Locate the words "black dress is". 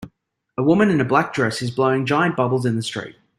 1.05-1.69